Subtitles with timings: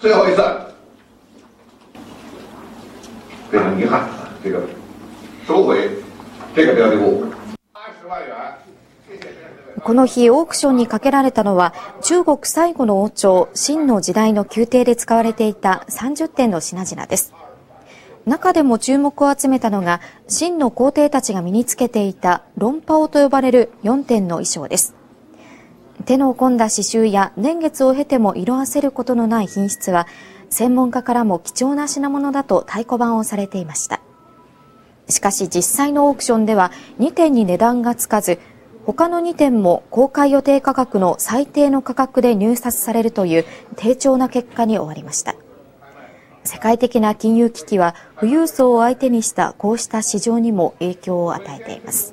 [0.00, 0.42] 最后一次，
[3.50, 4.02] 非常遗憾，
[4.42, 4.60] 这个
[5.46, 5.88] 收回
[6.54, 7.24] 这个标的物。
[9.82, 17.34] この日、オークションにかけられたのは、中国最後の王朝、秦の時代の宮廷で使われていた30点の品々です。
[18.24, 24.94] 中でも注目を集めたのが、秦の皇帝たちが身につけていた論破王と呼ばれる4点の衣装です。
[26.06, 30.06] 手の込んだ刺繍や年月を経ても色あせることのない品質は、
[30.50, 34.00] 専門家からも貴重な品物だと太鼓判をされていました。
[35.08, 38.38] しかし実際のオークションでは2点に値段がつかず、
[38.86, 43.44] 他の2点も公開予定価格の最低の価格で入札されるという
[43.76, 45.34] 低調な結果に終わりました。
[46.44, 52.12] 世界的な金融危機は富裕層を相手にしたこうした市場にも影響を与えています。